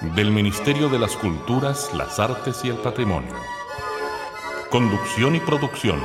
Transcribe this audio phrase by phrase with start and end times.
[0.00, 3.34] del Ministerio de las Culturas, las Artes y el Patrimonio.
[4.70, 6.00] Conducción y producción,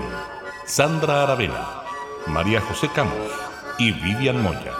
[0.65, 1.83] Sandra Aravena,
[2.27, 3.31] María José Camos
[3.79, 4.73] y Vivian Moya.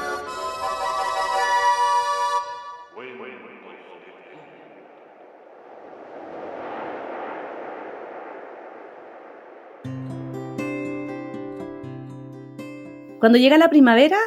[13.21, 14.18] Cuando llega la primavera,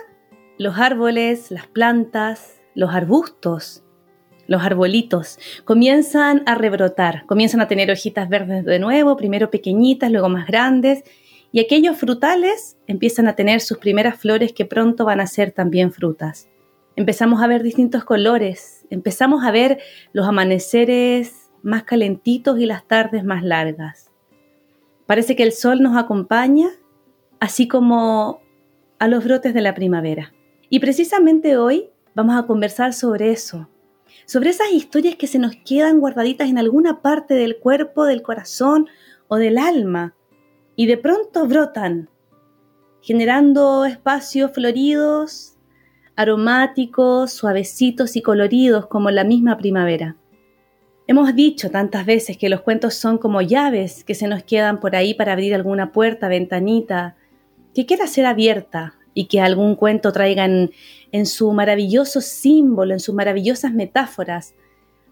[0.56, 3.84] los árboles, las plantas, los arbustos,
[4.48, 10.28] los arbolitos comienzan a rebrotar, comienzan a tener hojitas verdes de nuevo, primero pequeñitas, luego
[10.28, 11.04] más grandes,
[11.52, 15.92] y aquellos frutales empiezan a tener sus primeras flores que pronto van a ser también
[15.92, 16.48] frutas.
[16.96, 19.78] Empezamos a ver distintos colores, empezamos a ver
[20.12, 24.10] los amaneceres más calentitos y las tardes más largas.
[25.06, 26.69] Parece que el sol nos acompaña,
[27.38, 28.41] así como
[28.98, 30.32] a los brotes de la primavera.
[30.70, 33.69] Y precisamente hoy vamos a conversar sobre eso,
[34.29, 38.87] sobre esas historias que se nos quedan guardaditas en alguna parte del cuerpo, del corazón
[39.27, 40.15] o del alma
[40.77, 42.11] y de pronto brotan,
[43.01, 45.56] generando espacios floridos,
[46.15, 50.17] aromáticos, suavecitos y coloridos como la misma primavera.
[51.06, 54.95] Hemos dicho tantas veces que los cuentos son como llaves que se nos quedan por
[54.95, 57.17] ahí para abrir alguna puerta, ventanita,
[57.75, 63.16] que quiera ser abierta y que algún cuento traiga en, su maravilloso símbolo, en sus
[63.16, 64.54] maravillosas metáforas,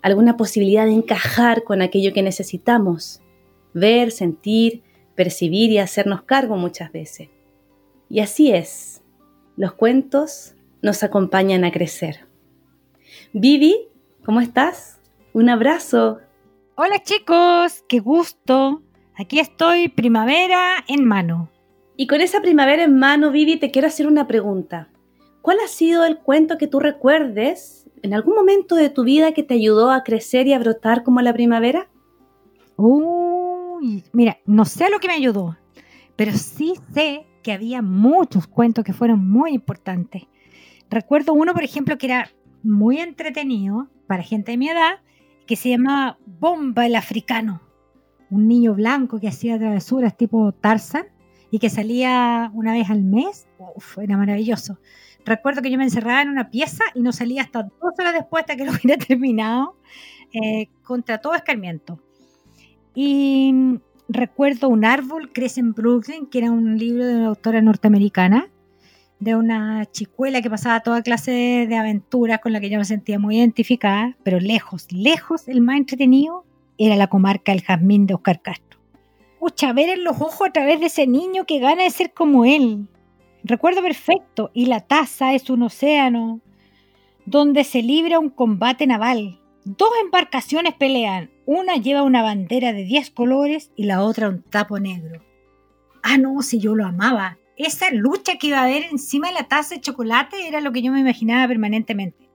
[0.01, 3.21] alguna posibilidad de encajar con aquello que necesitamos,
[3.75, 4.85] ver, sentir,
[5.17, 7.31] percibir y hacernos cargo muchas veces.
[8.09, 9.03] Y así es,
[9.57, 12.29] los cuentos nos acompañan a crecer.
[13.33, 13.89] Vivi,
[14.25, 15.01] ¿cómo estás?
[15.33, 16.21] Un abrazo.
[16.77, 18.83] Hola chicos, qué gusto.
[19.17, 21.51] Aquí estoy, primavera en mano.
[21.97, 24.91] Y con esa primavera en mano, Vivi, te quiero hacer una pregunta.
[25.41, 29.43] ¿Cuál ha sido el cuento que tú recuerdes en algún momento de tu vida que
[29.43, 31.89] te ayudó a crecer y a brotar como la primavera?
[32.77, 35.57] Uy, mira, no sé lo que me ayudó,
[36.17, 40.25] pero sí sé que había muchos cuentos que fueron muy importantes.
[40.91, 42.31] Recuerdo uno, por ejemplo, que era
[42.63, 45.01] muy entretenido para gente de mi edad,
[45.47, 47.63] que se llamaba Bomba el Africano.
[48.31, 51.07] Un niño blanco que hacía travesuras tipo Tarzan
[51.57, 54.79] y que salía una vez al mes, uf, era maravilloso.
[55.25, 58.45] Recuerdo que yo me encerraba en una pieza y no salía hasta dos horas después
[58.45, 59.75] de que lo hubiera terminado,
[60.35, 61.99] eh, contra todo escarmiento.
[62.95, 63.55] Y
[64.07, 68.51] recuerdo Un árbol crece en Brooklyn, que era un libro de una autora norteamericana,
[69.19, 73.19] de una chicuela que pasaba toda clase de aventuras con la que yo me sentía
[73.19, 76.45] muy identificada, pero lejos, lejos, el más entretenido
[76.77, 78.66] era la comarca El Jazmín de Oscar Castro
[79.47, 82.45] pucha, ver en los ojos a través de ese niño que gana de ser como
[82.45, 82.89] él.
[83.45, 86.41] Recuerdo perfecto, y la taza es un océano
[87.27, 89.39] donde se libra un combate naval.
[89.65, 94.81] Dos embarcaciones pelean, una lleva una bandera de 10 colores y la otra un tapo
[94.81, 95.23] negro.
[96.03, 97.39] Ah, no, si yo lo amaba.
[97.57, 100.83] Esa lucha que iba a haber encima de la taza de chocolate era lo que
[100.83, 102.29] yo me imaginaba permanentemente.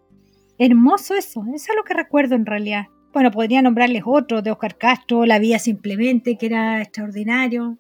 [0.58, 2.86] Hermoso eso, eso es lo que recuerdo en realidad.
[3.14, 7.78] Bueno, podría nombrarles otros de Oscar Castro, La Vía Simplemente, que era extraordinario,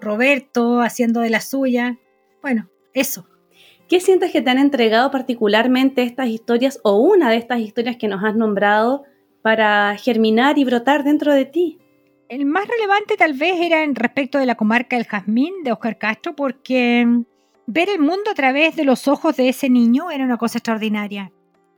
[0.00, 1.98] Roberto haciendo de la suya.
[2.42, 3.28] Bueno, eso.
[3.88, 8.08] ¿Qué sientes que te han entregado particularmente estas historias o una de estas historias que
[8.08, 9.04] nos has nombrado
[9.42, 11.78] para germinar y brotar dentro de ti?
[12.28, 15.98] El más relevante tal vez era en respecto de la comarca del Jazmín de Oscar
[15.98, 17.06] Castro, porque
[17.66, 21.30] ver el mundo a través de los ojos de ese niño era una cosa extraordinaria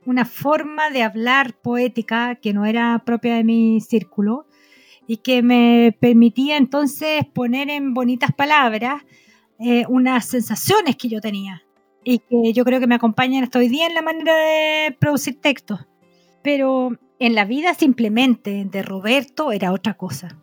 [0.07, 4.47] una forma de hablar poética que no era propia de mi círculo
[5.07, 9.03] y que me permitía entonces poner en bonitas palabras
[9.59, 11.63] eh, unas sensaciones que yo tenía
[12.03, 15.41] y que yo creo que me acompañan hasta hoy día en la manera de producir
[15.41, 15.87] textos.
[16.43, 20.39] Pero en la vida simplemente de Roberto era otra cosa.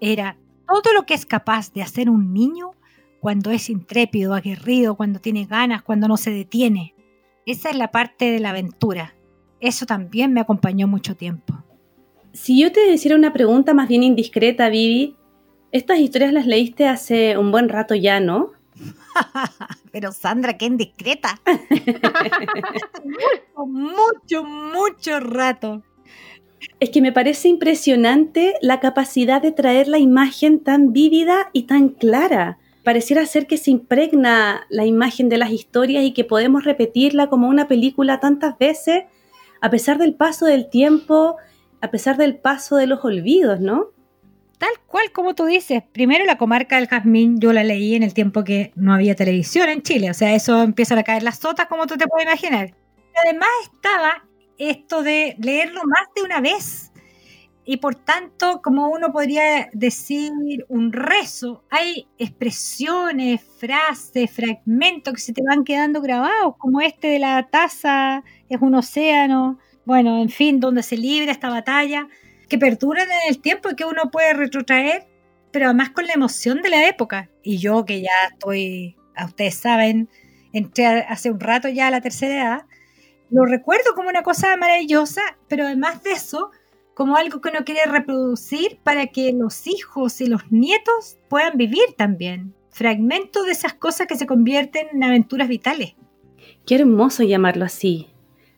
[0.00, 0.36] Era
[0.66, 2.72] todo lo que es capaz de hacer un niño
[3.20, 6.94] cuando es intrépido, aguerrido, cuando tiene ganas, cuando no se detiene.
[7.46, 9.14] Esa es la parte de la aventura.
[9.60, 11.64] Eso también me acompañó mucho tiempo.
[12.32, 15.16] Si yo te hiciera una pregunta más bien indiscreta, Vivi,
[15.72, 18.52] estas historias las leíste hace un buen rato ya, ¿no?
[19.92, 21.40] Pero Sandra, qué indiscreta.
[23.56, 25.82] mucho, mucho rato.
[26.78, 31.88] Es que me parece impresionante la capacidad de traer la imagen tan vívida y tan
[31.88, 32.58] clara.
[32.84, 37.48] Pareciera ser que se impregna la imagen de las historias y que podemos repetirla como
[37.48, 39.04] una película tantas veces,
[39.60, 41.36] a pesar del paso del tiempo,
[41.80, 43.88] a pesar del paso de los olvidos, ¿no?
[44.58, 45.82] Tal cual como tú dices.
[45.92, 49.70] Primero la comarca del Jazmín yo la leí en el tiempo que no había televisión
[49.70, 50.10] en Chile.
[50.10, 52.74] O sea, eso empiezan a caer las sotas como tú te puedes imaginar.
[53.24, 54.24] Además estaba
[54.58, 56.89] esto de leerlo más de una vez.
[57.64, 60.32] Y por tanto, como uno podría decir
[60.68, 67.18] un rezo, hay expresiones, frases, fragmentos que se te van quedando grabados, como este de
[67.18, 72.08] la taza es un océano, bueno, en fin, donde se libra esta batalla
[72.48, 75.06] que perduran en el tiempo y que uno puede retrotraer,
[75.52, 77.30] pero además con la emoción de la época.
[77.42, 80.08] Y yo que ya estoy, a ustedes saben,
[80.52, 82.66] entré hace un rato ya a la tercera edad,
[83.30, 86.50] lo recuerdo como una cosa maravillosa, pero además de eso,
[87.00, 91.94] como algo que uno quiere reproducir para que los hijos y los nietos puedan vivir
[91.96, 92.54] también.
[92.68, 95.94] Fragmentos de esas cosas que se convierten en aventuras vitales.
[96.66, 98.08] Qué hermoso llamarlo así.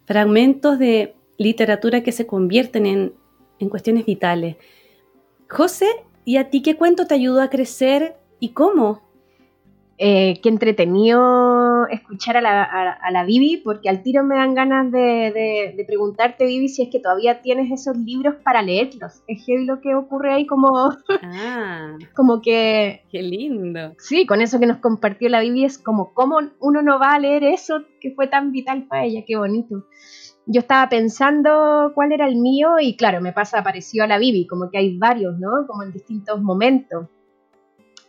[0.06, 3.14] Fragmentos de literatura que se convierten en
[3.60, 4.56] en cuestiones vitales.
[5.48, 5.86] José,
[6.24, 9.02] ¿y a ti qué cuento te ayudó a crecer y cómo?
[10.04, 14.90] Eh, qué entretenido escuchar a la, a, la, Bibi, porque al tiro me dan ganas
[14.90, 19.22] de, preguntarte, Bibi, si es que todavía tienes esos libros para leerlos.
[19.28, 20.90] Es que lo que ocurre ahí como...
[21.22, 23.04] Ah, como que...
[23.12, 23.94] Qué lindo.
[23.99, 27.20] Sí, con eso que nos compartió la Bibi es como, ¿cómo uno no va a
[27.20, 29.22] leer eso que fue tan vital para ella?
[29.25, 29.84] Qué bonito
[30.46, 34.48] yo estaba pensando cuál era el mío y claro, me pasa parecido a la Bibi,
[34.48, 35.64] como que hay varios, ¿no?
[35.69, 37.06] Como en distintos momentos.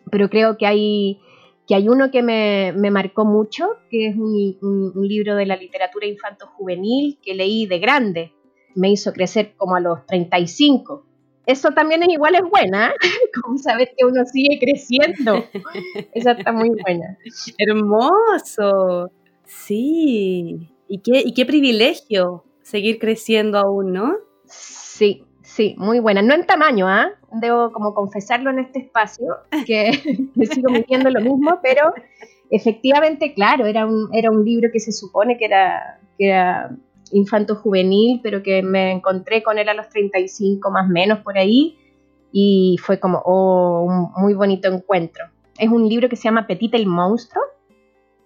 [0.09, 1.19] Pero creo que hay,
[1.67, 7.19] que hay uno que me, marcó mucho, que es un, libro de la literatura infanto-juvenil
[7.21, 8.33] que leí de grande.
[8.75, 11.05] Me hizo crecer como a los 35.
[11.45, 12.93] Eso también es igual, es buena, ¿eh?
[13.43, 15.43] como saber que uno sigue creciendo.
[16.13, 17.17] Esa está muy buena.
[17.57, 19.11] Hermoso.
[19.45, 20.69] Sí.
[20.87, 24.15] Y qué, y qué privilegio seguir creciendo aún, ¿no?
[24.45, 26.21] Sí, sí, muy buena.
[26.21, 27.11] No en tamaño, ¿ah?
[27.31, 29.91] Debo como confesarlo en este espacio, que
[30.35, 31.93] me sigo mintiendo lo mismo, pero
[32.49, 36.75] efectivamente, claro, era un, era un libro que se supone que era, que era
[37.11, 41.77] infanto juvenil, pero que me encontré con él a los 35 más menos por ahí,
[42.31, 45.25] y fue como, oh, un muy bonito encuentro.
[45.57, 47.43] Es un libro que se llama Petita el Monstruo,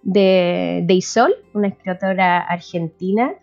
[0.08, 3.36] de, Isol, una escritora argentina.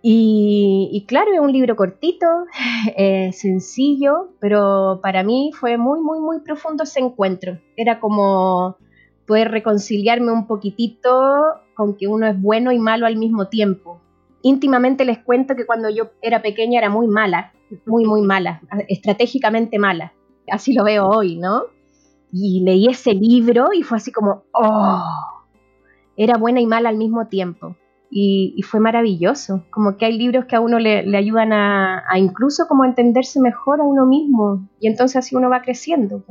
[0.00, 2.26] Y, claro, es un libro cortito,
[2.96, 7.58] eh, sencillo, pero para mí fue muy, muy, muy profundo ese encuentro.
[7.76, 8.76] Era como
[9.26, 11.10] poder reconciliarme un poquitito
[11.74, 14.00] con que uno es bueno y malo al mismo tiempo.
[14.42, 17.52] Íntimamente les cuento que cuando yo era pequeña era muy mala,
[17.84, 20.12] muy, muy mala, estratégicamente mala.
[20.50, 21.64] Así lo veo hoy, ¿no?
[22.32, 25.02] Y leí ese libro y fue así como, ¡oh!
[26.16, 27.76] era buena y mala al mismo tiempo.
[28.10, 32.84] Y, fue maravilloso, como que hay libros que a uno le, ayudan a, incluso como
[32.84, 36.24] entenderse mejor a uno mismo y entonces así uno va creciendo.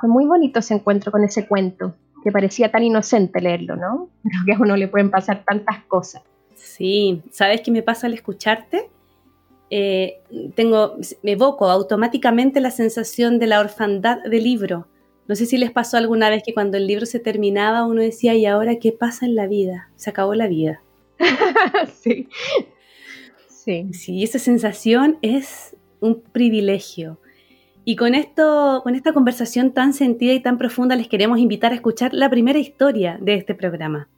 [0.00, 4.08] Fue muy bonito ese encuentro con ese cuento, que parecía tan inocente leerlo, ¿no?
[4.22, 6.22] Pero que a uno le pueden pasar tantas cosas.
[6.54, 8.90] Sí, ¿sabes qué me pasa al escucharte?
[9.68, 10.22] Eh,
[10.54, 14.86] tengo, me evoco automáticamente la sensación de la orfandad del libro
[15.26, 18.34] no sé si les pasó alguna vez que cuando el libro se terminaba uno decía,
[18.34, 19.88] ¿y ahora qué pasa en la vida?
[19.96, 20.82] Se acabó la vida.
[22.02, 22.28] sí.
[23.48, 23.88] Sí.
[23.92, 27.18] Sí, esa sensación es un privilegio.
[27.86, 31.74] Y con esto, con esta conversación tan sentida y tan profunda, les queremos invitar a
[31.74, 34.08] escuchar la primera historia de este programa.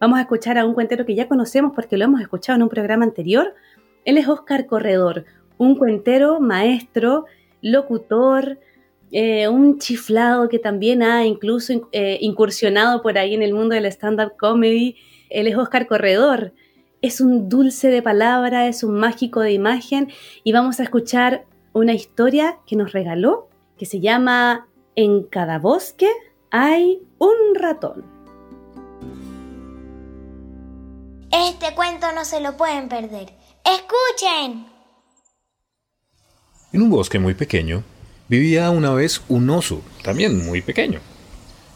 [0.00, 2.68] Vamos a escuchar a un cuentero que ya conocemos porque lo hemos escuchado en un
[2.68, 3.54] programa anterior.
[4.04, 5.24] Él es Oscar Corredor,
[5.58, 7.26] un cuentero, maestro,
[7.62, 8.58] locutor,
[9.12, 13.86] eh, un chiflado que también ha incluso eh, incursionado por ahí en el mundo del
[13.86, 14.96] stand-up comedy.
[15.30, 16.52] Él es Oscar Corredor.
[17.00, 20.12] Es un dulce de palabra, es un mágico de imagen
[20.44, 26.10] y vamos a escuchar una historia que nos regaló que se llama En cada bosque
[26.50, 28.04] hay un ratón.
[31.30, 33.32] Este cuento no se lo pueden perder.
[33.64, 34.66] ¡Escuchen!
[36.72, 37.84] En un bosque muy pequeño
[38.28, 41.00] vivía una vez un oso, también muy pequeño.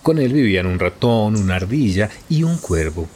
[0.02, 3.08] Con él vivían un ratón, una ardilla y un cuervo.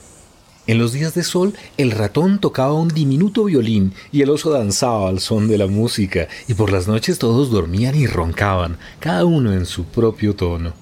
[0.68, 5.08] En los días de sol, el ratón tocaba un diminuto violín y el oso danzaba
[5.08, 9.54] al son de la música, y por las noches todos dormían y roncaban, cada uno
[9.54, 10.74] en su propio tono.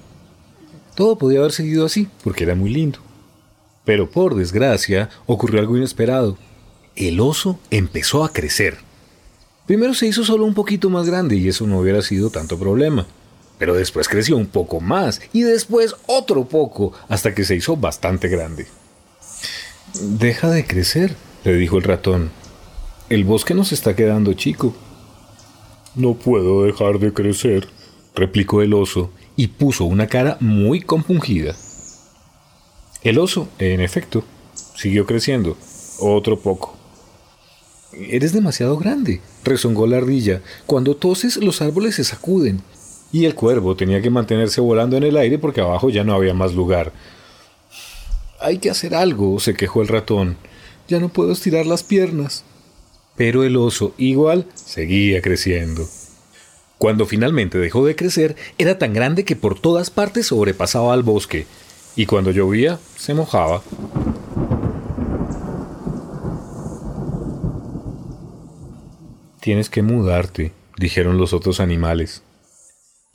[0.97, 2.99] Todo podía haber seguido así, porque era muy lindo.
[3.85, 6.37] Pero por desgracia, ocurrió algo inesperado.
[6.97, 8.79] El oso empezó a crecer.
[9.67, 13.07] Primero se hizo solo un poquito más grande y eso no hubiera sido tanto problema.
[13.57, 18.27] Pero después creció un poco más y después otro poco hasta que se hizo bastante
[18.27, 18.67] grande.
[20.01, 22.31] Deja de crecer, le dijo el ratón.
[23.09, 24.75] El bosque nos está quedando chico.
[25.95, 27.69] No puedo dejar de crecer,
[28.15, 31.57] replicó el oso y puso una cara muy compungida.
[33.03, 34.23] El oso, en efecto,
[34.75, 35.57] siguió creciendo,
[35.99, 36.77] otro poco.
[37.93, 40.43] Eres demasiado grande, rezongó la ardilla.
[40.67, 42.61] Cuando toses los árboles se sacuden.
[43.13, 46.35] Y el cuervo tenía que mantenerse volando en el aire porque abajo ya no había
[46.35, 46.93] más lugar.
[48.41, 50.37] Hay que hacer algo, se quejó el ratón.
[50.89, 52.45] Ya no puedo estirar las piernas.
[53.17, 55.89] Pero el oso igual seguía creciendo.
[56.79, 61.47] Cuando finalmente dejó de crecer, era tan grande que por todas partes sobrepasaba al bosque,
[61.97, 63.63] y cuando llovía, se mojaba.
[69.41, 72.23] Tienes que mudarte, dijeron los otros animales.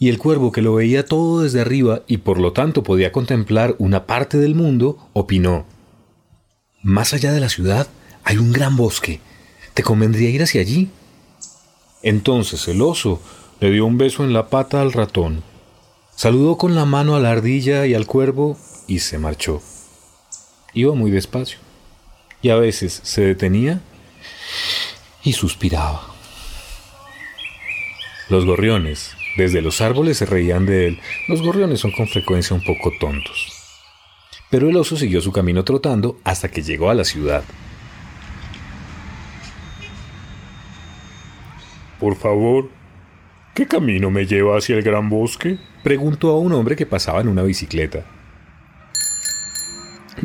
[0.02, 3.76] Y el cuervo, que lo veía todo desde arriba y por lo tanto podía contemplar
[3.78, 5.68] una parte del mundo, opinó.
[6.82, 7.88] Más allá de la ciudad
[8.24, 9.22] hay un gran bosque.
[9.76, 10.90] ¿Te convendría ir hacia allí?
[12.02, 13.22] Entonces el oso
[13.60, 15.44] le dio un beso en la pata al ratón,
[16.16, 19.62] saludó con la mano a la ardilla y al cuervo y se marchó.
[20.74, 21.60] Iba muy despacio
[22.42, 23.82] y a veces se detenía
[25.22, 26.08] y suspiraba.
[28.30, 31.00] Los gorriones, desde los árboles, se reían de él.
[31.28, 33.52] Los gorriones son con frecuencia un poco tontos.
[34.50, 37.44] Pero el oso siguió su camino trotando hasta que llegó a la ciudad.
[42.00, 42.70] Por favor,
[43.54, 45.58] ¿qué camino me lleva hacia el gran bosque?
[45.84, 48.06] preguntó a un hombre que pasaba en una bicicleta.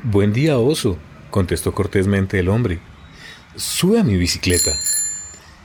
[0.03, 0.99] Buen día, oso,
[1.31, 2.81] contestó cortésmente el hombre.
[3.55, 4.73] Sube a mi bicicleta.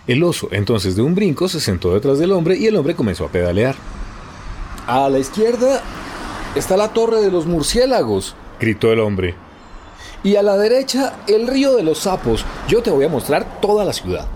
[0.08, 3.25] El oso, entonces de un brinco, se sentó detrás del hombre y el hombre comenzó
[3.25, 3.75] a pedalear.
[4.88, 5.81] A la izquierda
[6.55, 9.36] está la torre de los murciélagos, gritó el hombre.
[10.24, 12.46] Y a la derecha, el río de los sapos.
[12.67, 14.27] Yo te voy a mostrar toda la ciudad.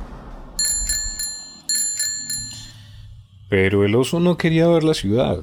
[3.49, 5.41] Pero el oso no quería ver la ciudad.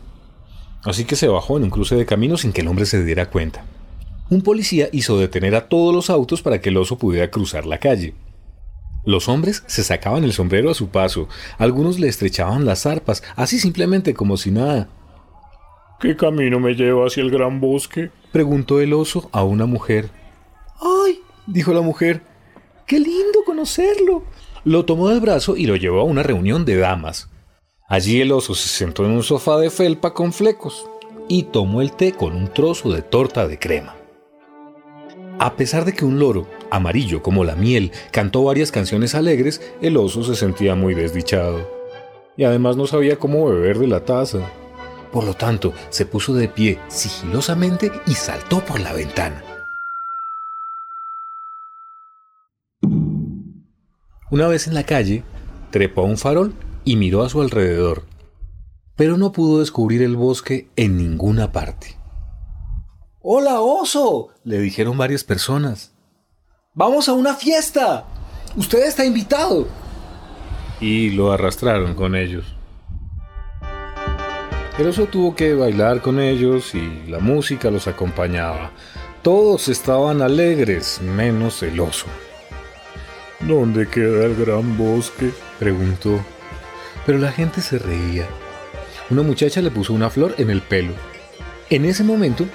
[0.85, 3.31] Así que se bajó en un cruce de camino sin que el hombre se diera
[3.31, 3.65] cuenta.
[4.31, 7.79] Un policía hizo detener a todos los autos para que el oso pudiera cruzar la
[7.79, 8.15] calle.
[9.05, 11.29] Los hombres se sacaban el sombrero a su paso,
[11.59, 14.89] algunos le estrechaban las arpas, así simplemente como si nada.
[16.01, 18.11] ¿Qué camino me lleva hacia el gran bosque?
[18.33, 20.11] preguntó el oso a una mujer.
[20.81, 21.21] ¡Ay!
[21.47, 22.23] dijo la mujer.
[22.87, 24.25] ¡Qué lindo conocerlo!
[24.65, 27.29] Lo tomó del brazo y lo llevó a una reunión de damas.
[27.89, 30.89] Allí el oso se sentó en un sofá de felpa con flecos
[31.29, 33.97] y tomó el té con un trozo de torta de crema.
[35.43, 39.97] A pesar de que un loro, amarillo como la miel, cantó varias canciones alegres, el
[39.97, 41.69] oso se sentía muy desdichado.
[42.37, 44.39] Y además no sabía cómo beber de la taza.
[45.11, 49.43] Por lo tanto, se puso de pie sigilosamente y saltó por la ventana.
[54.31, 55.25] Una vez en la calle,
[55.73, 58.05] trepó a un farol y miró a su alrededor,
[58.95, 62.02] pero no pudo descubrir el bosque en ninguna parte.
[63.25, 65.93] Hola, oso, le dijeron varias personas.
[66.75, 68.05] Vamos a una fiesta.
[68.57, 69.69] Usted está invitado.
[70.81, 72.45] Y lo arrastraron con ellos.
[74.77, 78.73] El oso tuvo que bailar con ellos y la música los acompañaba.
[79.23, 82.07] Todos estaban alegres, menos el oso.
[83.39, 85.31] ¿Dónde queda el gran bosque?
[85.61, 86.19] preguntó.
[87.07, 88.27] Pero la gente se reía.
[89.11, 90.95] Una muchacha le puso una flor en el pelo.
[91.71, 92.47] En ese momento,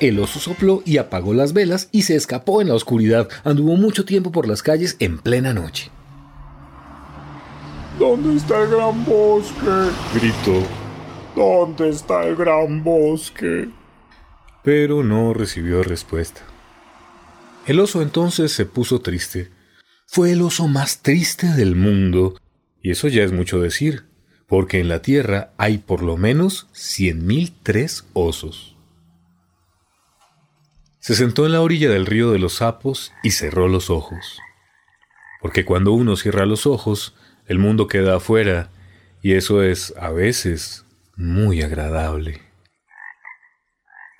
[0.00, 3.28] el oso sopló y apagó las velas y se escapó en la oscuridad.
[3.44, 5.90] Anduvo mucho tiempo por las calles en plena noche.
[7.98, 9.90] ¿Dónde está el gran bosque?
[10.14, 10.62] gritó.
[11.34, 13.68] ¿Dónde está el gran bosque?
[14.62, 16.42] Pero no recibió respuesta.
[17.66, 19.50] El oso entonces se puso triste.
[20.06, 22.40] Fue el oso más triste del mundo,
[22.82, 24.06] y eso ya es mucho decir,
[24.46, 28.77] porque en la Tierra hay por lo menos cien mil tres osos.
[31.08, 34.42] Se sentó en la orilla del río de los sapos y cerró los ojos.
[35.40, 37.14] Porque cuando uno cierra los ojos,
[37.46, 38.68] el mundo queda afuera,
[39.22, 40.84] y eso es, a veces,
[41.16, 42.42] muy agradable.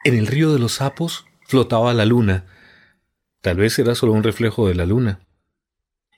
[0.02, 2.46] En el río de los sapos flotaba la luna.
[3.42, 5.20] Tal vez era solo un reflejo de la luna.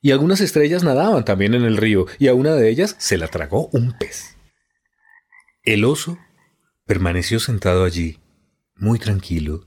[0.00, 3.26] Y algunas estrellas nadaban también en el río, y a una de ellas se la
[3.26, 4.36] tragó un pez.
[5.64, 6.16] El oso
[6.86, 8.20] permaneció sentado allí,
[8.76, 9.66] muy tranquilo,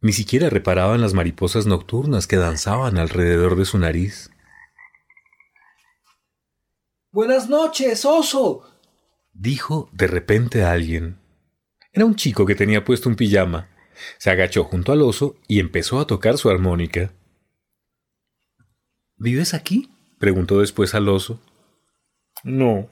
[0.00, 4.30] ni siquiera reparaba en las mariposas nocturnas que danzaban alrededor de su nariz.
[7.10, 8.62] Buenas noches, oso.
[9.32, 11.18] dijo de repente alguien.
[11.92, 13.68] Era un chico que tenía puesto un pijama.
[14.18, 17.12] Se agachó junto al oso y empezó a tocar su armónica.
[19.16, 19.90] ¿Vives aquí?
[20.18, 21.40] preguntó después al oso.
[22.44, 22.90] No,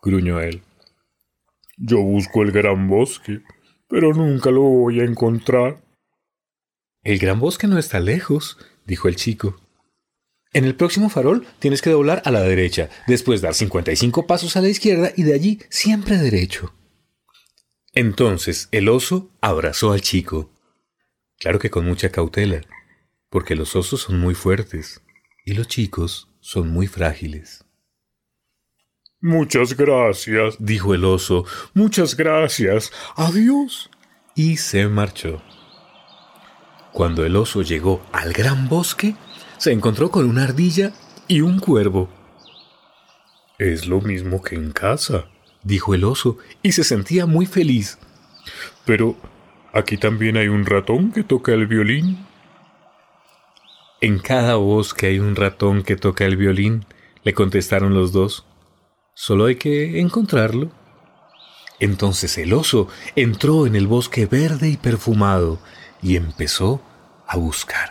[0.00, 0.62] gruñó él.
[1.76, 3.42] Yo busco el gran bosque,
[3.88, 5.82] pero nunca lo voy a encontrar.
[7.04, 8.56] El gran bosque no está lejos,
[8.86, 9.60] dijo el chico.
[10.54, 14.62] En el próximo farol tienes que doblar a la derecha, después dar 55 pasos a
[14.62, 16.72] la izquierda y de allí siempre derecho.
[17.92, 20.50] Entonces el oso abrazó al chico.
[21.38, 22.62] Claro que con mucha cautela,
[23.28, 25.02] porque los osos son muy fuertes
[25.44, 27.64] y los chicos son muy frágiles.
[29.20, 31.44] Muchas gracias, dijo el oso.
[31.74, 32.92] Muchas gracias.
[33.16, 33.90] Adiós.
[34.34, 35.42] Y se marchó.
[36.94, 39.16] Cuando el oso llegó al gran bosque,
[39.58, 40.92] se encontró con una ardilla
[41.26, 42.08] y un cuervo.
[43.58, 45.24] Es lo mismo que en casa,
[45.64, 47.98] dijo el oso, y se sentía muy feliz.
[48.84, 49.16] Pero
[49.72, 52.24] aquí también hay un ratón que toca el violín.
[54.00, 56.86] En cada bosque hay un ratón que toca el violín,
[57.24, 58.46] le contestaron los dos.
[59.14, 60.70] Solo hay que encontrarlo.
[61.80, 62.86] Entonces el oso
[63.16, 65.58] entró en el bosque verde y perfumado
[66.04, 66.82] y empezó
[67.26, 67.90] a buscar.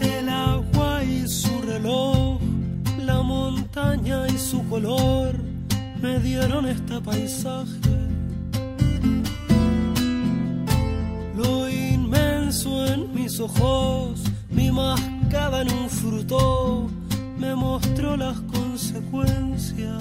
[0.00, 2.40] El agua y su reloj,
[3.04, 5.38] la montaña y su color
[6.00, 7.68] me dieron este paisaje.
[11.36, 14.23] Lo inmenso en mis ojos,
[14.54, 16.88] mi mascada en un fruto,
[17.38, 19.98] me mostró las consecuencias.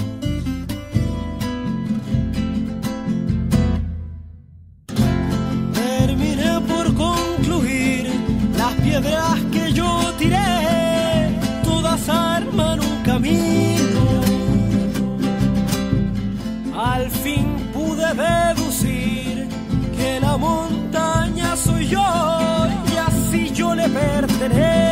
[5.73, 8.11] Terminé por concluir
[8.57, 14.01] las piedras que yo tiré, todas arman un camino.
[16.77, 19.47] Al fin pude deducir
[19.97, 22.32] que la montaña soy yo
[24.43, 24.82] le pertenezco.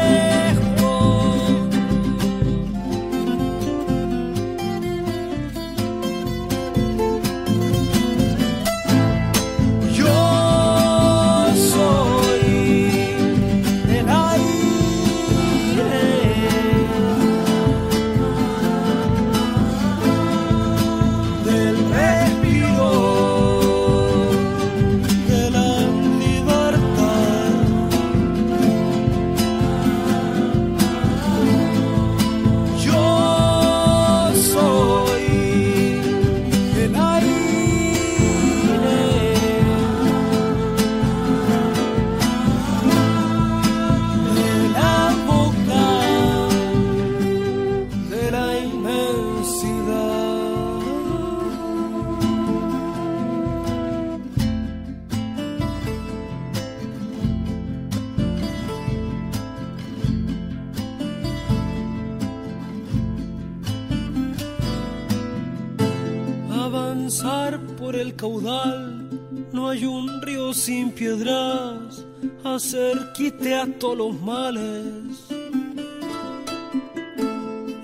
[66.73, 69.05] Avanzar por el caudal,
[69.51, 72.05] no hay un río sin piedras,
[72.45, 75.27] hacer quite a todos los males.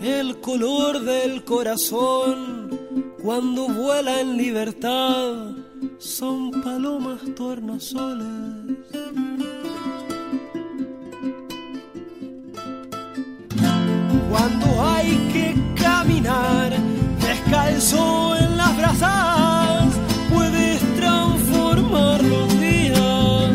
[0.01, 2.79] El color del corazón,
[3.21, 5.51] cuando vuela en libertad,
[5.97, 8.87] son palomas tornasoles.
[14.29, 16.71] Cuando hay que caminar
[17.19, 18.46] descalzo en
[20.33, 23.51] puedes transformar los días.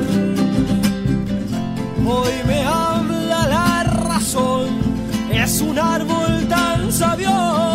[2.05, 4.69] Hoy me habla la razón,
[5.31, 7.72] es un árbol tan sabio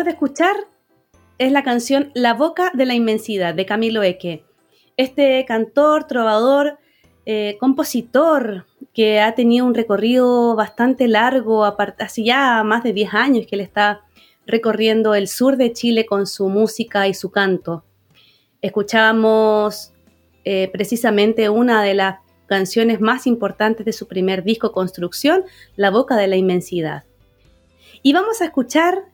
[0.00, 0.56] de escuchar
[1.36, 4.42] es la canción La Boca de la Inmensidad de Camilo Eque.
[4.96, 6.78] Este cantor, trovador,
[7.26, 13.46] eh, compositor que ha tenido un recorrido bastante largo, hace ya más de 10 años
[13.46, 14.00] que él está
[14.46, 17.84] recorriendo el sur de Chile con su música y su canto.
[18.62, 19.92] Escuchábamos
[20.44, 25.44] eh, precisamente una de las canciones más importantes de su primer disco Construcción,
[25.76, 27.04] La Boca de la Inmensidad.
[28.02, 29.11] Y vamos a escuchar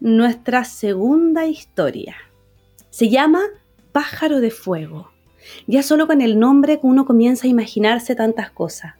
[0.00, 2.16] nuestra segunda historia.
[2.90, 3.40] Se llama
[3.92, 5.10] Pájaro de Fuego.
[5.66, 8.94] Ya solo con el nombre uno comienza a imaginarse tantas cosas.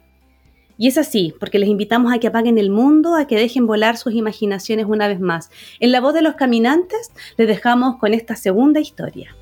[0.77, 3.97] Y es así, porque les invitamos a que apaguen el mundo, a que dejen volar
[3.97, 5.51] sus imaginaciones una vez más.
[5.81, 9.35] En la voz de los caminantes les dejamos con esta segunda historia.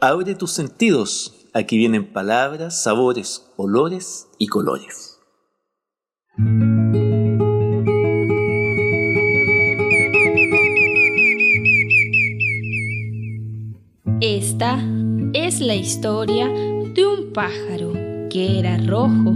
[0.00, 5.18] Abre tus sentidos, aquí vienen palabras, sabores, olores y colores.
[14.20, 14.82] Esta
[15.32, 17.92] es la historia de un pájaro
[18.28, 19.32] que era rojo,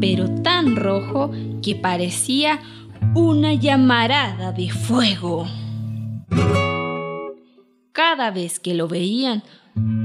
[0.00, 2.60] pero tan rojo que parecía
[3.16, 5.46] una llamarada de fuego.
[7.90, 9.42] Cada vez que lo veían,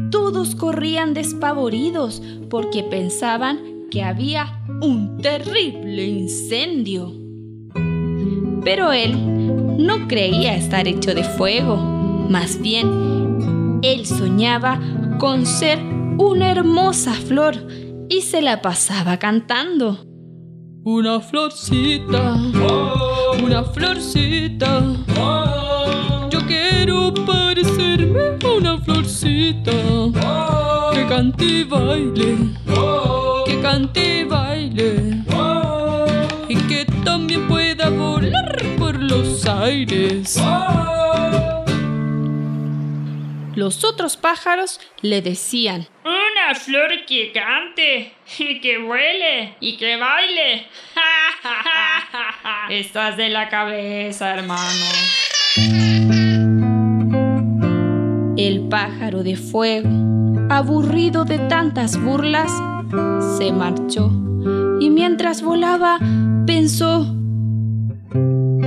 [0.10, 3.60] todos corrían despavoridos porque pensaban
[3.92, 7.14] que había un terrible incendio.
[8.64, 13.15] Pero él no creía estar hecho de fuego, más bien,
[13.82, 14.80] él soñaba
[15.20, 15.80] con ser
[16.18, 17.56] una hermosa flor
[18.10, 20.06] y se la pasaba cantando.
[20.84, 22.36] Una florcita,
[23.44, 24.84] una florcita.
[26.30, 29.72] Yo quiero parecerme a una florcita
[30.94, 32.38] que cante y baile,
[33.46, 35.24] que cante y baile
[36.48, 40.40] y que también pueda volar por los aires.
[43.56, 50.68] Los otros pájaros le decían, una flor que cante, y que vuele, y que baile.
[52.70, 54.86] Estás de la cabeza, hermano.
[58.38, 59.90] El pájaro de fuego,
[60.50, 62.52] aburrido de tantas burlas,
[63.38, 64.12] se marchó
[64.80, 65.98] y mientras volaba
[66.46, 67.16] pensó,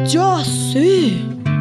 [0.07, 1.13] ya sé,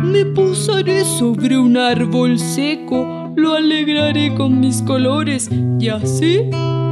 [0.03, 6.41] me posaré sobre un árbol seco lo alegraré con mis colores y así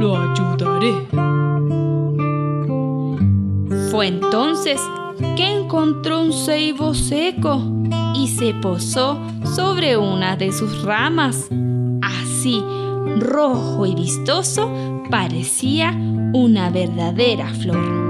[0.00, 0.94] lo ayudaré.
[3.90, 4.80] Fue entonces
[5.36, 7.60] que encontró un ceibo seco
[8.14, 9.18] y se posó
[9.56, 11.48] sobre una de sus ramas.
[12.02, 12.62] Así,
[13.18, 14.70] rojo y vistoso,
[15.10, 15.90] parecía
[16.32, 18.05] una verdadera flor.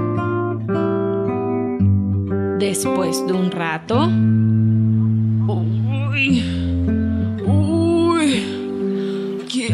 [2.59, 4.05] Después de un rato...
[5.47, 6.57] ¡Uy!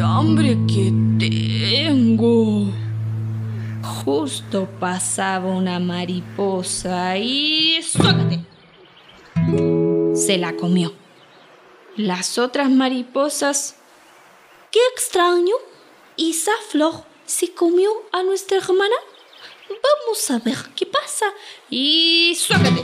[0.02, 2.68] hambre que tengo.
[4.04, 7.82] Justo pasaba una mariposa y...
[7.82, 8.46] ¡Suéltate!
[10.16, 10.94] Se la comió.
[11.96, 13.76] Las otras mariposas...
[14.72, 15.56] ¡Qué extraño!
[16.18, 18.96] ¿Esa flor se comió a nuestra hermana?
[19.82, 21.26] Vamos a ver qué pasa.
[21.70, 22.36] Y...
[22.36, 22.84] ¡Suéltate!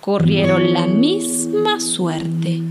[0.00, 2.62] Corrieron la misma suerte.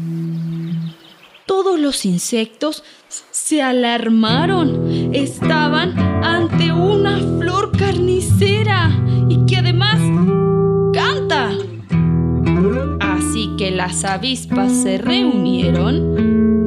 [1.45, 2.83] Todos los insectos
[3.31, 5.13] se alarmaron.
[5.13, 8.89] Estaban ante una flor carnicera
[9.29, 9.99] y que además
[10.93, 11.51] canta.
[12.99, 16.65] Así que las avispas se reunieron.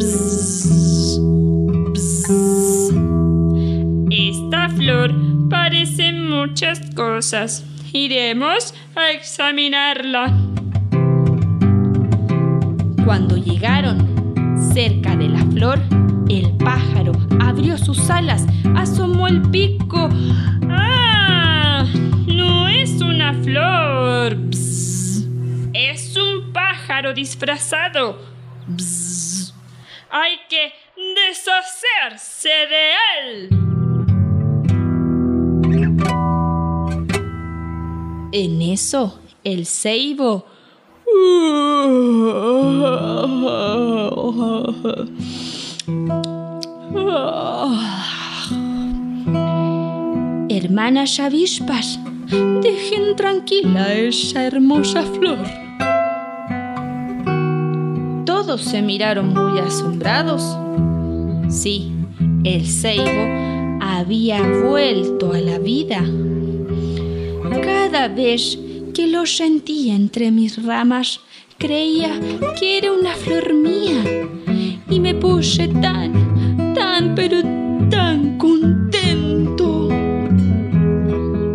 [4.10, 5.27] Esta flor
[6.38, 7.64] muchas cosas.
[7.92, 10.32] Iremos a examinarla.
[13.04, 13.96] Cuando llegaron
[14.72, 15.80] cerca de la flor,
[16.28, 18.46] el pájaro abrió sus alas,
[18.76, 20.08] asomó el pico.
[20.70, 21.84] ¡Ah!
[22.26, 24.36] No es una flor.
[25.72, 28.16] Es un pájaro disfrazado.
[30.10, 33.67] Hay que deshacerse de él.
[38.30, 40.44] En eso, el ceibo
[50.50, 51.98] Hermana Shavishpas,
[52.62, 55.38] dejen tranquila esa hermosa flor.
[58.26, 60.58] Todos se miraron muy asombrados.
[61.48, 61.92] Sí,
[62.44, 66.04] el ceibo había vuelto a la vida.
[67.50, 68.58] Cada vez
[68.94, 71.20] que lo sentía entre mis ramas,
[71.58, 72.10] creía
[72.58, 74.02] que era una flor mía
[74.90, 77.40] y me puse tan, tan, pero
[77.90, 79.88] tan contento.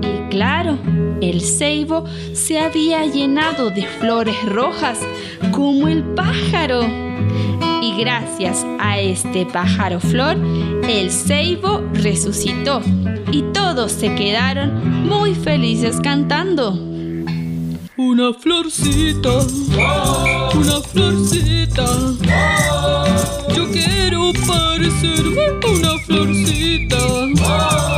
[0.01, 0.77] Y claro,
[1.21, 4.99] el ceibo se había llenado de flores rojas
[5.51, 7.12] como el pájaro.
[7.83, 10.37] Y gracias a este pájaro flor,
[10.87, 12.81] el ceibo resucitó
[13.29, 16.71] y todos se quedaron muy felices cantando.
[17.97, 19.37] Una florcita,
[20.55, 21.85] una florcita.
[23.53, 27.92] Yo quiero parecerme una florcita.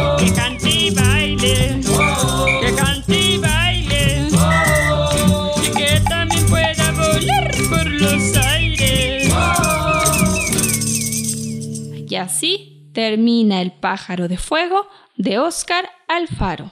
[12.16, 16.72] Y así termina El pájaro de fuego de Óscar Alfaro.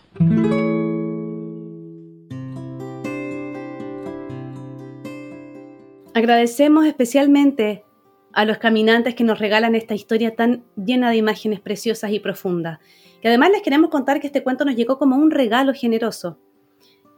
[6.14, 7.84] Agradecemos especialmente
[8.32, 12.80] a los caminantes que nos regalan esta historia tan llena de imágenes preciosas y profundas.
[13.22, 16.40] Y además les queremos contar que este cuento nos llegó como un regalo generoso.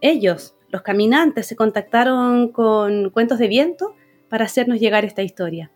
[0.01, 3.93] Ellos, los caminantes, se contactaron con Cuentos de Viento
[4.29, 5.69] para hacernos llegar esta historia.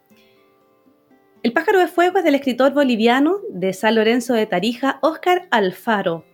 [1.41, 6.25] El pájaro de fuego es del escritor boliviano de San Lorenzo de Tarija, Óscar Alfaro,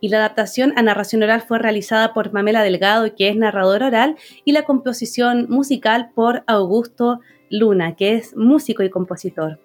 [0.00, 4.16] y la adaptación a narración oral fue realizada por Pamela Delgado, que es narradora oral,
[4.44, 9.60] y la composición musical por Augusto Luna, que es músico y compositor.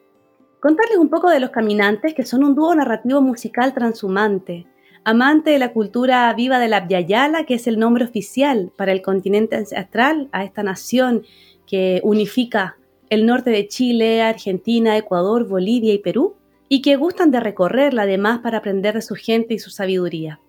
[0.60, 4.68] Contarles un poco de Los Caminantes, que son un dúo narrativo musical transhumante,
[5.04, 7.04] amante de la cultura viva de la Abya
[7.48, 11.24] que es el nombre oficial para el continente ancestral, a esta nación
[11.66, 12.78] que unifica
[13.14, 16.36] el norte de Chile, Argentina, Ecuador, Bolivia y Perú,
[16.68, 20.40] y que gustan de recorrerla además para aprender de su gente y su sabiduría.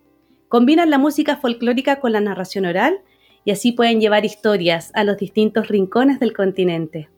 [0.47, 2.99] Combinan la música folclórica con la narración oral
[3.43, 7.09] y así pueden llevar historias a los distintos rincones del continente.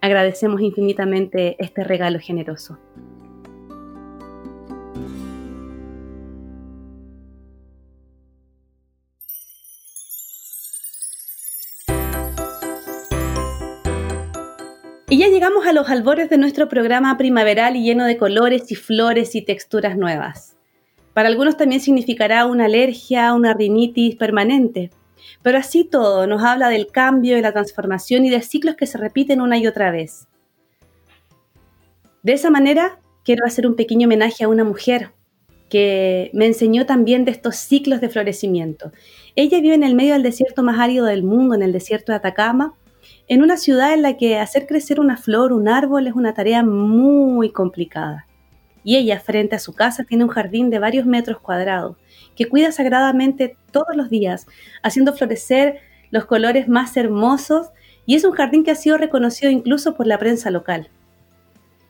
[0.00, 2.78] Agradecemos infinitamente este regalo generoso.
[15.40, 19.40] Llegamos a los albores de nuestro programa primaveral y lleno de colores y flores y
[19.40, 20.54] texturas nuevas.
[21.14, 24.90] Para algunos también significará una alergia, una rinitis permanente.
[25.40, 28.98] Pero así todo nos habla del cambio, de la transformación y de ciclos que se
[28.98, 30.28] repiten una y otra vez.
[32.22, 35.12] De esa manera, quiero hacer un pequeño homenaje a una mujer
[35.70, 38.92] que me enseñó también de estos ciclos de florecimiento.
[39.36, 42.16] Ella vive en el medio del desierto más árido del mundo, en el desierto de
[42.16, 42.74] Atacama,
[43.30, 46.64] en una ciudad en la que hacer crecer una flor, un árbol, es una tarea
[46.64, 48.26] muy complicada.
[48.82, 51.96] Y ella, frente a su casa, tiene un jardín de varios metros cuadrados,
[52.34, 54.48] que cuida sagradamente todos los días,
[54.82, 55.78] haciendo florecer
[56.10, 57.68] los colores más hermosos,
[58.04, 60.88] y es un jardín que ha sido reconocido incluso por la prensa local.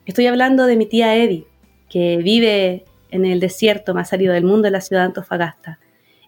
[0.05, 1.47] Estoy hablando de mi tía Eddie,
[1.89, 5.79] que vive en el desierto más árido del mundo, en la ciudad de Antofagasta.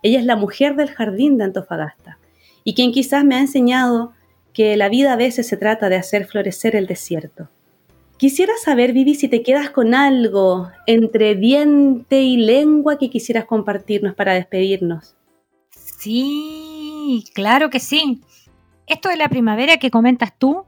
[0.01, 2.17] Ella es la mujer del jardín de Antofagasta,
[2.63, 4.13] y quien quizás me ha enseñado
[4.53, 7.49] que la vida a veces se trata de hacer florecer el desierto.
[8.17, 14.15] Quisiera saber, Vivi, si te quedas con algo entre diente y lengua que quisieras compartirnos
[14.15, 15.15] para despedirnos.
[15.71, 18.21] Sí, claro que sí.
[18.87, 20.65] Esto de la primavera que comentas tú,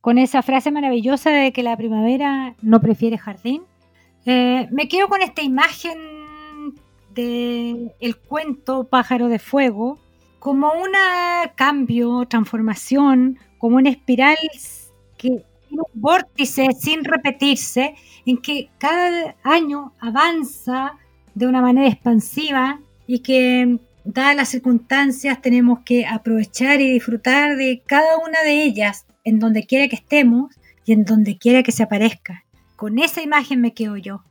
[0.00, 3.62] con esa frase maravillosa de que la primavera no prefiere jardín,
[4.26, 5.98] eh, me quedo con esta imagen
[7.14, 9.98] del el cuento Pájaro de Fuego,
[10.44, 10.92] como un
[11.54, 14.36] cambio, transformación, como una espiral
[15.16, 17.94] que tiene un vórtice sin repetirse,
[18.26, 20.98] en que cada año avanza
[21.34, 27.82] de una manera expansiva y que, dadas las circunstancias, tenemos que aprovechar y disfrutar de
[27.86, 30.54] cada una de ellas, en donde quiera que estemos
[30.84, 32.44] y en donde quiera que se aparezca.
[32.76, 34.22] Con esa imagen me quedo yo.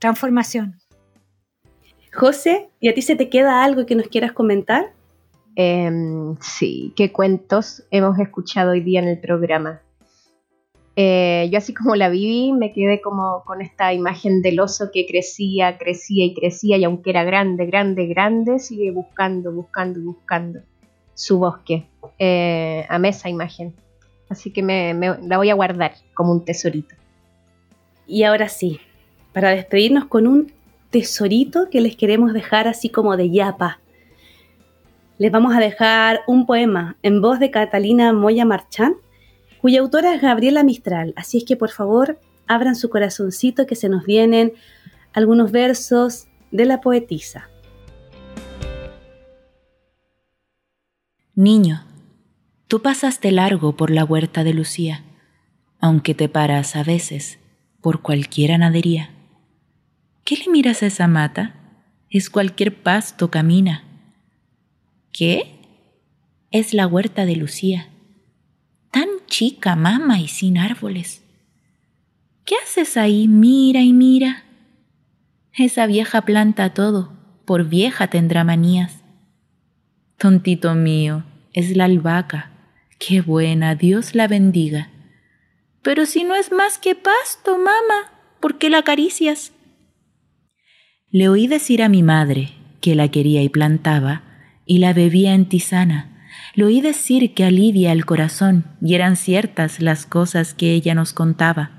[0.00, 0.80] Transformación.
[2.12, 4.92] José, ¿y a ti se te queda algo que nos quieras comentar?
[5.54, 9.82] Em, sí, qué cuentos hemos escuchado hoy día en el programa.
[10.96, 15.06] Eh, yo así como la viví, me quedé como con esta imagen del oso que
[15.06, 20.60] crecía, crecía y crecía y aunque era grande, grande, grande, sigue buscando, buscando, buscando
[21.14, 21.86] su bosque.
[22.18, 23.74] Eh, amé esa imagen.
[24.28, 26.94] Así que me, la voy a guardar como un tesorito.
[28.06, 28.80] Y ahora sí,
[29.32, 30.52] para despedirnos con un
[30.90, 33.81] tesorito que les queremos dejar así como de yapa
[35.18, 38.96] les vamos a dejar un poema en voz de Catalina Moya Marchán,
[39.60, 41.12] cuya autora es Gabriela Mistral.
[41.16, 44.52] Así es que por favor abran su corazoncito que se nos vienen
[45.12, 47.48] algunos versos de la poetisa.
[51.34, 51.84] Niño,
[52.66, 55.02] tú pasaste largo por la huerta de Lucía,
[55.80, 57.38] aunque te paras a veces
[57.80, 59.10] por cualquier anadería.
[60.24, 61.54] ¿Qué le miras a esa mata?
[62.10, 63.84] Es cualquier pasto camina.
[65.12, 65.58] ¿Qué?
[66.50, 67.88] Es la huerta de Lucía.
[68.90, 71.22] Tan chica, mama, y sin árboles.
[72.44, 73.28] ¿Qué haces ahí?
[73.28, 74.44] Mira y mira.
[75.54, 77.12] Esa vieja planta todo,
[77.44, 79.02] por vieja tendrá manías.
[80.16, 82.50] Tontito mío, es la albahaca.
[82.98, 84.90] Qué buena, Dios la bendiga.
[85.82, 89.52] Pero si no es más que pasto, mamá, ¿por qué la acaricias?
[91.10, 94.31] Le oí decir a mi madre que la quería y plantaba,
[94.66, 96.26] y la bebía en tisana.
[96.54, 101.12] Le oí decir que alivia el corazón, y eran ciertas las cosas que ella nos
[101.12, 101.70] contaba.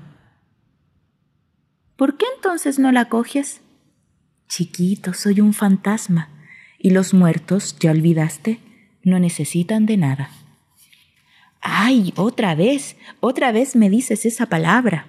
[1.96, 3.60] ¿Por qué entonces no la coges?
[4.48, 6.28] Chiquito, soy un fantasma
[6.78, 8.60] y los muertos, ya olvidaste,
[9.02, 10.30] no necesitan de nada.
[11.60, 12.96] ¡Ay, otra vez!
[13.20, 15.06] Otra vez me dices esa palabra.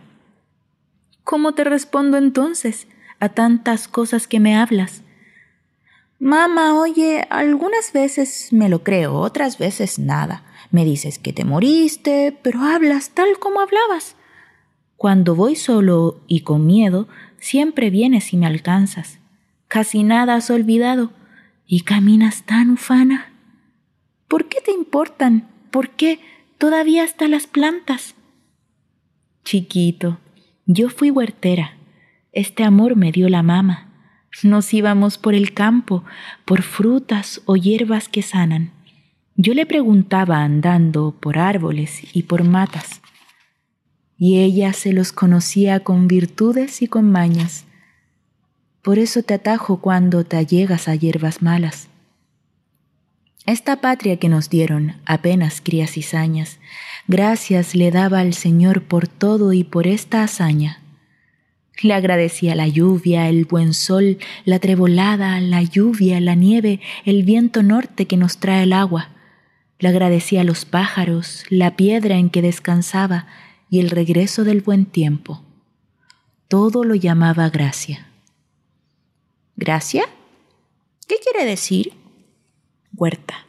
[1.26, 2.88] ¿Cómo te respondo entonces
[3.20, 5.02] a tantas cosas que me hablas?
[6.26, 10.44] Mamá, oye, algunas veces me lo creo, otras veces nada.
[10.72, 14.16] Me dices que te moriste, pero hablas tal como hablabas.
[14.98, 17.08] Cuando voy solo y con miedo,
[17.38, 19.20] siempre vienes y me alcanzas.
[19.68, 21.12] Casi nada has olvidado
[21.68, 23.32] y caminas tan ufana.
[24.28, 25.48] ¿Por qué te importan?
[25.70, 26.22] ¿Por qué
[26.58, 28.16] todavía hasta las plantas?
[29.44, 30.18] Chiquito,
[30.66, 31.78] yo fui huertera.
[32.32, 33.95] Este amor me dio la mama.
[34.44, 36.04] Nos íbamos por el campo,
[36.44, 38.72] por frutas o hierbas que sanan.
[39.36, 43.02] Yo le preguntaba andando por árboles y por matas.
[44.18, 47.66] Y ella se los conocía con virtudes y con mañas.
[48.82, 51.90] Por eso te atajo cuando te allegas a hierbas malas.
[53.46, 56.60] Esta patria que nos dieron, apenas cría cizañas,
[57.08, 60.85] gracias le daba al Señor por todo y por esta hazaña.
[61.82, 67.64] Le agradecía la lluvia, el buen sol, la trebolada, la lluvia, la nieve, el viento
[67.64, 69.10] norte que nos trae el agua.
[69.80, 73.28] Le agradecía los pájaros, la piedra en que descansaba
[73.70, 75.44] y el regreso del buen tiempo.
[76.48, 78.08] Todo lo llamaba gracia.
[79.58, 80.06] ¿Gracia?
[81.08, 81.94] ¿Qué quiere decir?
[82.96, 83.46] Huerta.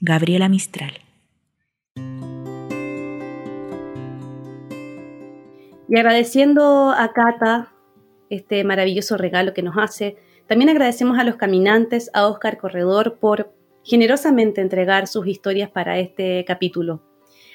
[0.00, 1.01] Gabriela Mistral.
[5.92, 7.70] Y agradeciendo a Cata
[8.30, 13.52] este maravilloso regalo que nos hace, también agradecemos a los caminantes, a Oscar Corredor, por
[13.84, 17.02] generosamente entregar sus historias para este capítulo.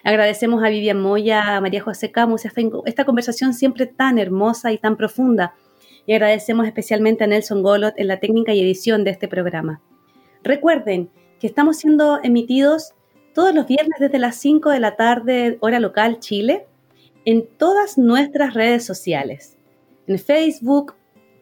[0.04, 4.78] Agradecemos a Vivian Moya, a María José Camus, esta, esta conversación siempre tan hermosa y
[4.78, 5.56] tan profunda
[6.06, 9.82] y agradecemos especialmente a Nelson Golot en la técnica y edición de este programa.
[10.44, 12.94] Recuerden que estamos siendo emitidos
[13.34, 16.68] todos los viernes desde las 5 de la tarde, hora local Chile,
[17.28, 19.58] en todas nuestras redes sociales.
[20.08, 20.96] En Facebook,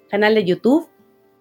[0.10, 0.90] canal de YouTube,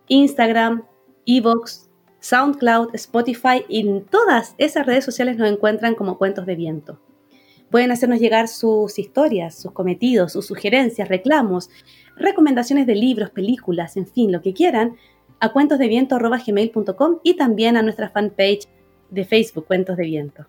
[0.09, 0.85] Instagram,
[1.25, 1.89] Evox,
[2.21, 7.01] SoundCloud, Spotify y en todas esas redes sociales nos encuentran como Cuentos de Viento.
[7.71, 11.71] Pueden hacernos llegar sus historias, sus cometidos, sus sugerencias, reclamos,
[12.15, 14.97] recomendaciones de libros, películas, en fin, lo que quieran,
[15.41, 18.69] a cuentosdeviento.gmail.com y también a nuestra fanpage
[19.09, 20.47] de Facebook, Cuentos de Viento.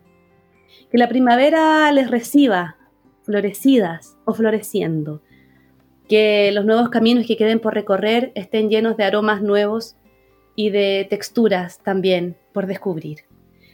[0.91, 2.75] Que la primavera les reciba
[3.25, 5.21] florecidas o floreciendo.
[6.07, 9.95] Que los nuevos caminos que queden por recorrer estén llenos de aromas nuevos
[10.55, 13.25] y de texturas también por descubrir.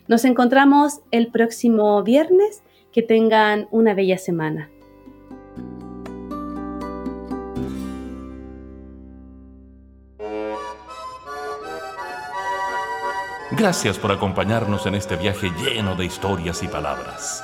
[0.07, 2.63] Nos encontramos el próximo viernes.
[2.91, 4.69] Que tengan una bella semana.
[13.51, 17.43] Gracias por acompañarnos en este viaje lleno de historias y palabras.